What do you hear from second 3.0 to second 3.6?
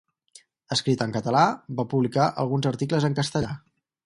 en castellà.